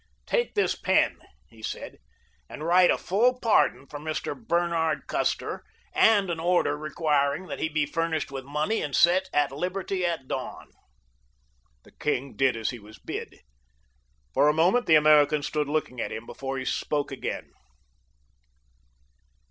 "Take 0.25 0.55
that 0.55 0.77
pen," 0.81 1.19
he 1.47 1.61
said, 1.61 1.99
"and 2.49 2.63
write 2.63 2.89
a 2.89 2.97
full 2.97 3.39
pardon 3.39 3.85
for 3.85 3.99
Mr. 3.99 4.33
Bernard 4.35 5.05
Custer, 5.05 5.63
and 5.93 6.31
an 6.31 6.39
order 6.39 6.75
requiring 6.75 7.45
that 7.45 7.59
he 7.59 7.69
be 7.69 7.85
furnished 7.85 8.31
with 8.31 8.43
money 8.43 8.81
and 8.81 8.95
set 8.95 9.29
at 9.31 9.51
liberty 9.51 10.03
at 10.03 10.27
dawn." 10.27 10.71
The 11.83 11.91
king 11.91 12.35
did 12.35 12.57
as 12.57 12.71
he 12.71 12.79
was 12.79 12.97
bid. 12.97 13.41
For 14.33 14.47
a 14.49 14.53
moment 14.55 14.87
the 14.87 14.95
American 14.95 15.43
stood 15.43 15.67
looking 15.67 16.01
at 16.01 16.11
him 16.11 16.25
before 16.25 16.57
he 16.57 16.65
spoke 16.65 17.11
again. 17.11 17.51